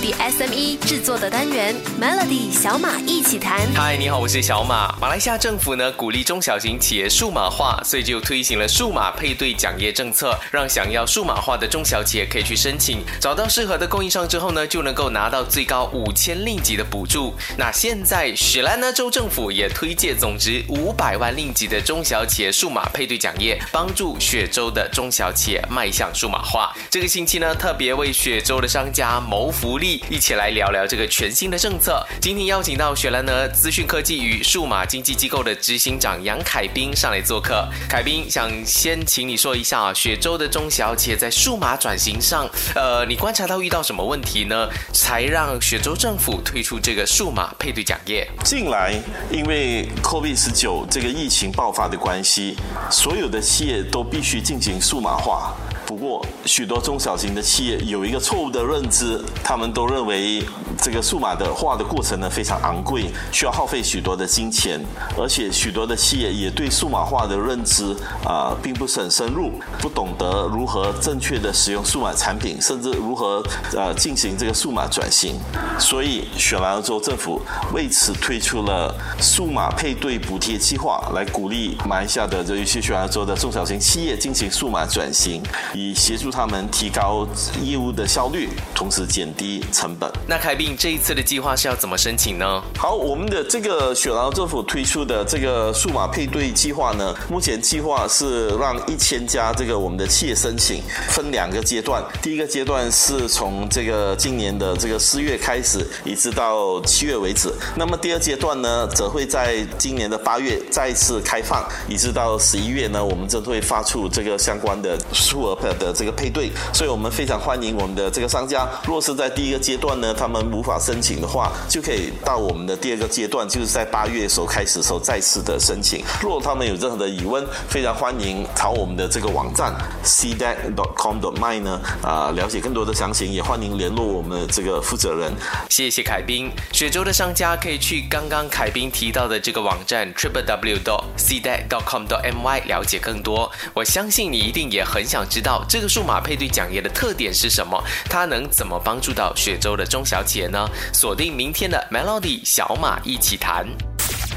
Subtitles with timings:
[0.00, 3.60] 地 SME 制作的单元 Melody 小马一起谈。
[3.74, 4.94] 嗨，你好，我是小马。
[5.00, 17.34] 马来西亚政府呢鼓励中小型企业数码化，所以就推行了数码配对奖业政策，让想要数码化的中小企业可以去申请，找到适合的供应商之后呢，就能够拿到最高五千令吉的补助。
[17.56, 26.74] 那现在雪兰呢州政府也推介总值五百万令吉的中小企业数码配对奖业，帮助雪州的中小企业迈向数码化。
[26.90, 32.04] 这个星期呢，特别为雪州的商家谋福利，一起来聊聊这个全新的政策。
[32.20, 37.68] 今天邀请到雪兰呢资讯科技与数码经济机构的执行长杨凯斌上来做客。
[37.88, 44.68] 凯斌想先请你说一下啊，雪州的中小企业在数码转型上，呃，你观察到遇到什么问题呢？
[44.92, 48.26] 才让雪州政府推出这个数码配对奖业？
[48.44, 48.94] 近来
[49.30, 52.56] 因为 COVID 十九这个疫情爆发的关系，
[52.90, 55.54] 所有的企业都必须进行数码化。
[55.86, 60.42] 不过，许多中小型的企业有一个错误的认知，他们都认为
[60.78, 64.80] 这个数码的化的过程呢非常昂贵，需要耗费许多的金钱，
[65.18, 67.94] 而且许多的企业也对数码化的认知
[68.24, 73.44] 啊并不是很深入，不懂得如何正确的使用数码产品，甚至如何
[73.76, 75.36] 呃进行这个数码转型。
[75.78, 77.40] 所以，雪兰莪州政府
[77.72, 85.42] 为此推出了数码配对补贴计划，来鼓励马来西亚的这一些雪兰莪州的中小型企业进行数码转型。
[85.74, 87.26] 以协助他们提高
[87.62, 90.10] 业务的效率，同时减低成本。
[90.26, 92.62] 那凯宾这一次的计划是要怎么申请呢？
[92.78, 102.02] 好，我们的这个雪兰政府推出的这个数码配对计划呢，目前计划是让一千家这个我们的企业申请，分两个阶段。
[102.22, 107.52] 第一个阶段是从这个今年的这个四月开始，一直到七月为止。
[107.74, 115.58] 那么第二阶段呢，则会在今年的八月再次开放，一直到十一月呢，我们就会发出这个相关的数额。
[115.74, 118.68] 的这个配对，所以我们非常欢迎我们的这个商家。
[118.86, 126.04] 若是在第一个阶段呢，他们无法申请的话，就可以到我们的第二个阶段，就是在八月的时候开始的时候再次的申请。
[126.20, 129.72] 若他们有任何的疑问，非常欢迎朝我们的这个网站
[130.04, 135.32] cdat.com.my 呢啊了解更多的详情，也欢迎联络我们的这个负责人。
[135.68, 136.50] 谢谢凯宾。
[136.72, 143.52] 雪州的商家可以去刚刚凯宾提到的这个网站 triplew.cdat.com.my 了解更多。
[143.72, 145.53] 我相信你一定也很想知道。
[145.68, 147.78] 这个数码配对讲业的特点是什么？
[148.08, 150.66] 它能怎么帮助到雪州的中小企业呢？
[150.92, 153.66] 锁定明天的 Melody 小马一起谈。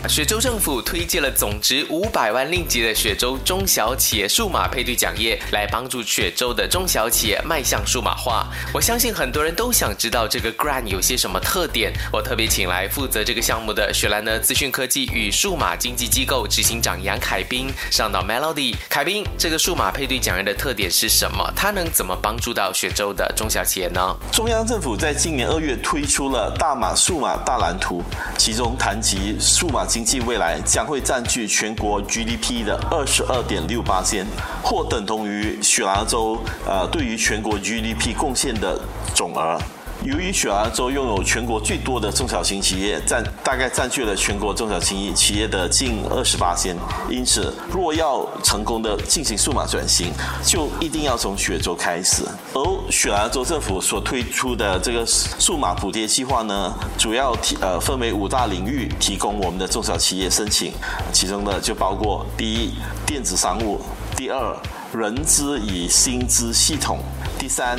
[0.07, 8.47] 雪州政府推荐了总值五百万令吉的雪州中小企业数码配对奖业，来帮助雪州的中小企业迈向数码化。
[8.73, 11.91] 我相信很多人都想知道这个 grant 有些什么特点。
[12.12, 18.75] 我特别请来负责这个项目的雪兰呢资讯科技与数码经济机构执行长杨凯斌上到 Melody。
[18.89, 21.51] 凯斌，这个数码配对奖业的特点是什么？
[21.53, 24.16] 它能怎么帮助到雪州的中小企业呢？
[24.31, 28.01] 中央政府在今年二月推出了大马数码大蓝图，
[28.38, 29.85] 其中谈及数码。
[29.97, 34.24] 经济未来将会占据全国 GDP 的二十二点六八千，
[34.62, 36.38] 或等同于雪兰州
[36.68, 38.80] 呃对于全国 GDP 贡献的
[39.16, 39.59] 总额。
[40.07, 46.78] 由于雪兰州拥有全国最多的中小型企业，占大概占据了全国中小型企业的近二十八先，
[47.09, 50.13] 因此若要成功的进行数码转型，
[50.45, 52.23] 就一定要从雪州开始。
[52.53, 60.72] 而雪兰州政府所推出的这个数码补贴计划呢，主要提呃分为五大领域，提供我们的中小企业申请，
[61.12, 62.75] 其中的就包括第一
[63.06, 63.81] 电子商务，
[64.16, 64.56] 第二
[64.94, 67.00] 人资与薪资系统，
[67.38, 67.78] 第三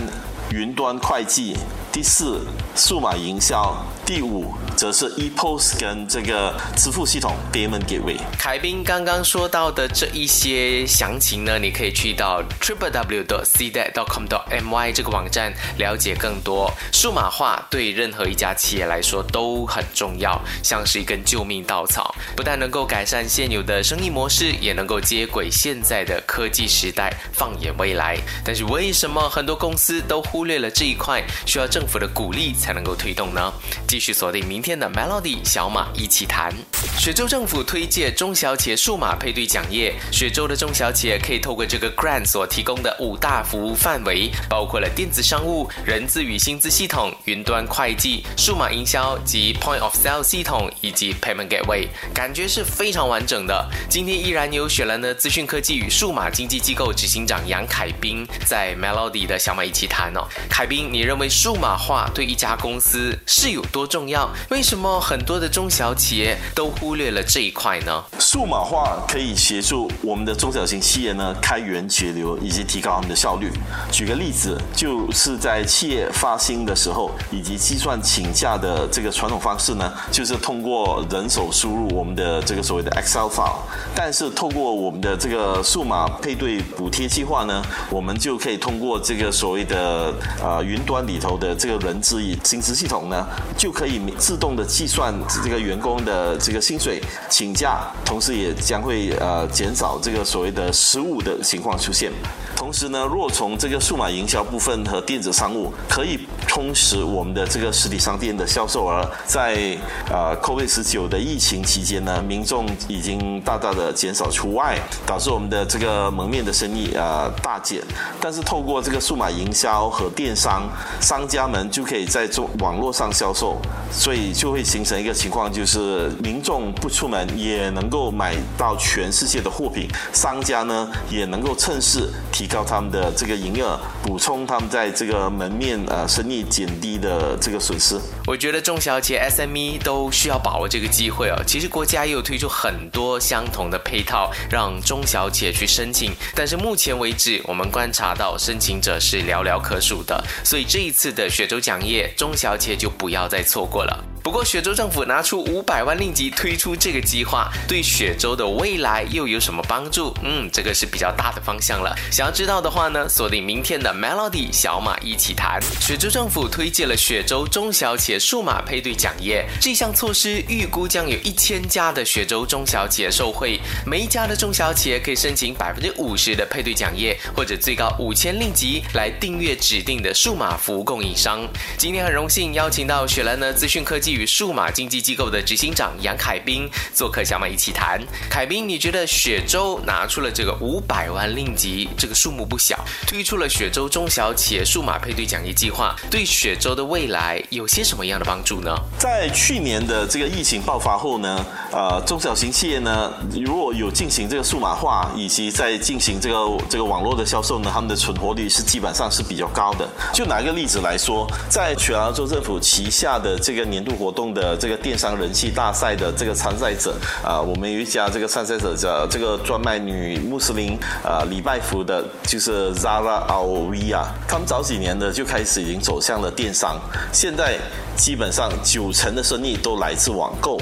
[0.51, 1.57] 云端会计。
[1.99, 3.75] 第四，数码营销；
[4.09, 4.55] 第五。
[4.75, 8.17] 则是 ePOS 跟这个支付系统 payment gateway。
[8.39, 16.73] 凯宾刚刚说到的这一些详情呢，你可以去到 triplew.cdat.com.my 这个网站了解更多。
[16.93, 28.17] 数码化对任何一家企业来说都很重要，像是一根救命稻草，不但能够改善现有的生意模式，也能够接轨现在的科技时代，放眼未来。
[28.45, 31.21] 但是为什么很多公司都忽略了这一块？
[31.45, 33.53] 需要政府的鼓励才能够推动呢？
[33.99, 34.79] 继续锁定明天。
[34.79, 36.55] 的 Melody 小马一起谈。
[36.99, 53.69] 雪州政府推介中小企业数码配对奖业，雪州的中小企业可以透过这个 grant 所提供的五大服务范围，包括了电子商务、人资与薪资系统、云端会计、数码营销及 point of sale 系统以及 payment gateway，感觉是非常完整的。
[53.89, 60.27] 今天依然有雪兰的资讯科技与数码经济机构执行长杨凯斌在 Melody 的小马一起谈哦。
[60.49, 64.29] 凯斌，你认为数码化对一家公司是有多重要？
[64.51, 68.05] 为什么很多的中小企业都忽略了这一块呢？
[68.19, 73.51] 数码化可以协助我们的中小型企业呢开源节流，以及提高他们的效率。
[73.91, 83.57] 举个例子，就是在企业发薪的时候，以及计算请假的这个传统方式呢，就是通过人手输入我们的这个所谓的 Excel file。
[83.95, 90.13] 但是透过我们的这个数码配对补贴计划呢，我们就可以通过这个所谓的
[90.43, 93.27] 呃云端里头的这个人资薪资系统呢，
[93.69, 102.11] 就可以自动的计算这个员工的这个薪水、请假，同时也将会呃减少这个所谓的失误的情况出现。
[102.57, 109.07] 同时呢，若从这个数码营销部分和电子商务，可以充实我们的这个实体商店的销售额。
[109.27, 109.79] 在
[110.11, 117.83] 呃 COVID 十九的疫情期间呢，民众已经大大的减少出外，导致我们的这个门面的生意呃大减。
[118.19, 120.67] 但是透过这个数码营销和电商，
[121.03, 123.58] 商家们就可以在中网络上销售，
[123.93, 132.49] 所以就会形成一个情况，就是民众不出门也能够买到全世界的货品，商家呢也能够趁势提。
[132.49, 138.01] 高他们的这个营业额，补充他们在这个门面呃生意减低的这个损失。
[138.27, 141.37] 我觉得中小企业 SME 都需要把握这个机会哦。
[141.47, 146.11] 其实国家也有推出很多相同的配套，让中小企业去申请。
[146.35, 150.25] 但是目前为止，我们观察到申请者是寥寥可数的。
[150.43, 154.05] 所以这一次的雪州讲业，中小企业就不要再错过了。
[154.29, 160.15] 不过，雪州政府拿出五百万令吉推出这个计划，对雪州的未来又有什么帮助？
[160.23, 161.97] 嗯，这个是比较大的方向了。
[162.13, 165.59] 想要知道的话呢，锁定明天的 Melody 小马一起谈。
[165.81, 181.49] 雪州政府推荐了雪州中小企业数码配对奖业这项措施，预估将有一千家的雪州中小企业受惠，每一家的中小企业可以申请百分之五十的配对奖业，或者最高五千令吉来订阅指定的数码服务供应商。
[181.79, 184.18] 今天很荣幸邀请到雪兰呢资讯科技。
[184.19, 188.01] 与数码经济机构的执行长杨凯斌做客小马一起谈。
[188.29, 198.77] 凯斌，你觉得雪州拿出了这个五百万令吉，这个数目不小，推出了雪州中小企业数码配对奖励计划，对雪州的未来有些什么样的帮助呢？
[198.99, 209.89] 在去年的这个疫情爆发后呢，呃，中小型企业呢，如果有进行这个数码化，以及在进行这个这个网络的销售呢，他们的存活率是基本上是比较高的。
[210.13, 226.81] 就拿一个例子来说，在全澳州政府旗下的这个年度活活动的这个电商人气大赛的这个参赛者啊，我们有一家这个参赛者叫这个专卖女穆斯林啊礼拜服的，就是 Zara Alvi 啊，他们早几年呢就开始已经走向了电商，
[227.13, 227.59] 现在
[227.99, 230.59] 基本上九成的生意都来自网购。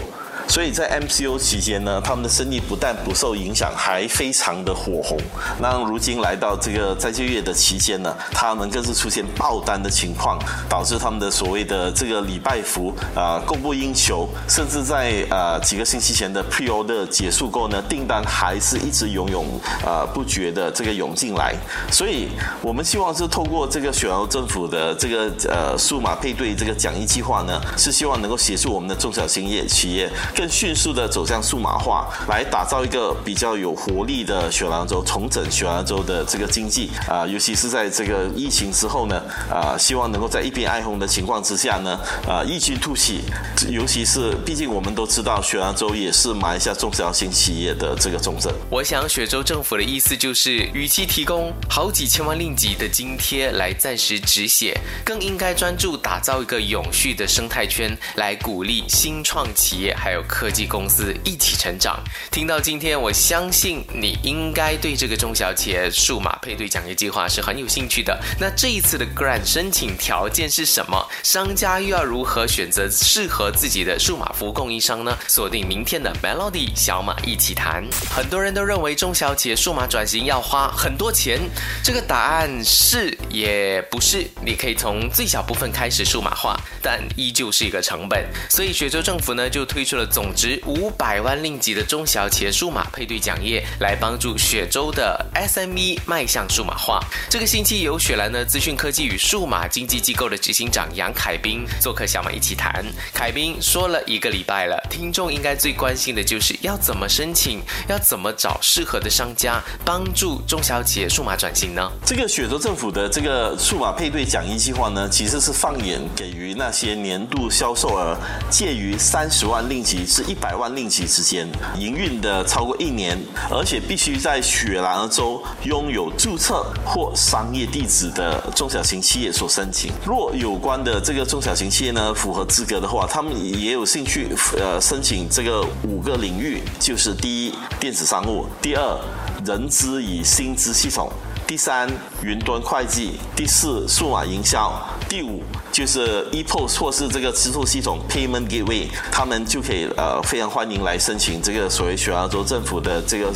[0.49, 5.19] 所以在 MCO 期间呢，他们的生意不但不受影响，还非常的火红。
[5.61, 10.39] 那如今来到这个在就业的期间呢，他们更是出现爆单的情况，
[10.69, 21.55] 导致他们的所谓的这个礼拜服啊供不应求，甚至在呃几个星期前的 Pre-order 结束后呢，订单还是一直涌涌啊不绝的这个涌进来。
[21.91, 22.29] 所以
[22.63, 30.11] 我们希望是透过这个雪州政府的这个呃数码配对这个奖励计划呢，是希望能够协助我们的中小型业企业。
[30.37, 41.99] 更迅速的走向数码化，来打造一个比较有活力的雪兰州，重整雪兰州的这个经济啊，尤其是在这个疫情之后呢，啊，希望能够在一边哀鸿的情况之下呢，
[42.29, 43.23] 啊，异军突起。
[43.71, 48.53] 尤其是毕竟我们都知道，雪兰州也是马来西亚中小型企业的这个重镇。
[48.69, 60.23] 我想雪州政府的意思就是，与其提供好几千万令吉的津贴来暂时止血，更应该专注打造一个永续的生态圈，来鼓励新创企业还有。
[60.27, 62.03] 科技公司一起成长。
[62.31, 68.19] 听到今天，我相信你应该对这个中小企业数码配对奖励计划是很有兴趣的。
[68.41, 71.07] 那这一次的 grant 申请条件是什么？
[71.23, 75.17] 商家又要如何选择适合自己的数码服务供应商呢？
[75.29, 77.85] 锁定明天的 Melody 小马一起谈。
[78.11, 81.41] 很多人都认为中小企业数码转型要花很多钱，
[81.85, 84.27] 这个答案是也不是。
[84.45, 88.27] 你可以从最小部分开始数码化，但依旧是一个成本。
[88.49, 90.07] 所以雪州政府呢就推出了。
[90.17, 97.01] 总值五百万令吉的中小企业数码配对奖业，来帮助雪州的 SME 迈向数码化。
[97.29, 102.83] 这个星期由雪兰的资讯科技与数码经济机构的执行长杨凯斌做客小马一起谈。
[103.13, 111.93] 凯斌说了一个礼拜了，听众应该最关心的就是要怎么申请，要怎么找适合的商家，帮助中小企业数码转型呢？
[112.07, 118.17] 这个雪州政府的这个数码配对奖励计划呢，其实是放眼给予那些年度销售额
[118.49, 120.06] 介于三十万令吉。
[120.07, 123.19] 是一百万令吉之间，营运的超过一年，
[123.51, 129.93] 而且必须在雪兰州拥有注册或商业地址的中小型企业所申请。
[130.05, 138.99] 若有关的这个中小型企业呢符合资格的话，他们也有兴趣呃申请这个五个领域，就是第一电子商务，第二
[139.45, 141.11] 人资与薪资系统，
[141.47, 141.89] 第三
[142.23, 144.73] 云端会计，第四数码营销，
[145.09, 145.43] 第五。
[145.73, 153.31] 就是 ePOS 或是这个支付系统 Payment Gateway，他们就可以呃非常欢迎来申请这个所谓雪兰州政府的这个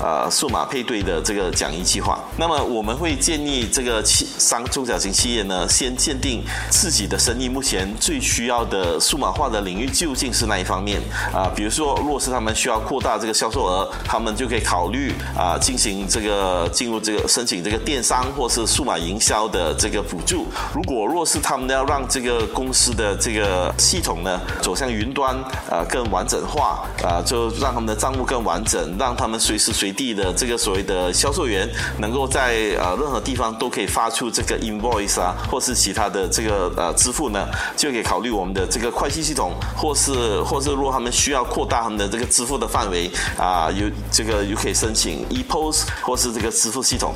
[0.00, 2.18] 呃数码配对的这个讲义计划。
[2.38, 11.02] 那么我们会建议这个企商中小型企业呢，先鉴定自己的生意目前最需要的数码化的领域究竟是哪一方面
[11.34, 11.52] 啊？
[11.54, 20.46] 比如说，若是他们需要扩大这个销售额，他们就可以考虑啊进行这个进入这个申请这个电商或是数码营销的这个补助。
[20.74, 25.36] 如果若是他们要让这个公司的这个系统呢走向云端，
[25.68, 37.46] 呃，更完整化，啊，就让他们的账目更完整，让他们随时随地的这个所谓的销售员能够在呃任何地方都可以发出这个 invoice 啊，或是其他的这个呃支付呢，
[37.76, 47.12] 就可以考虑我们的这个会计系统，或是或是如果他们需要扩大他们的这个支付的范围啊，有这个又可以申请 ePOS 或是这个支付系统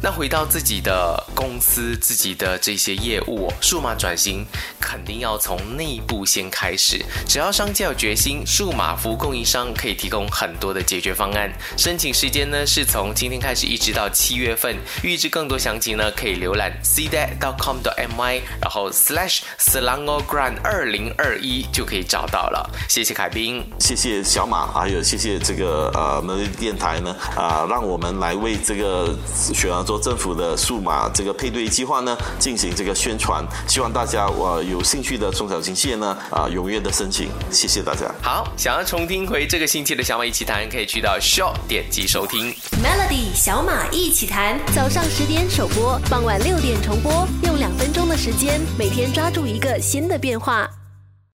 [0.00, 3.52] 那回到自己的公司，自己的这些业务。
[3.60, 4.44] 数码转型
[4.80, 11.52] 肯定要从内部先开始，只要商家有决心，数码服务供应商可以提供很多的解决方案。
[11.76, 22.70] 申请时间呢是从今天开始一直到七月份，预知更多详情呢可以浏览 cdat.com.my，然后 slash slangogrant 二零二一就可以找到了。
[22.88, 29.11] 谢谢凯宾，谢谢小马，还有谢谢这个呃我们电台呢啊，让我们来为这个
[29.52, 33.44] 雪兰州政府的数码这个配对计划呢进行这个宣传。
[33.66, 38.12] 希望大家我有兴趣的中小型企业呢啊踊跃的申请，谢谢大家。
[38.22, 50.68] 好，想要重听回这个星期的小马一起谈，可以去到 Show 点击收听 Melody 小马一起谈，早上十点首播，傍晚六点重播，用两分钟的时间，每天抓住一个新的变化。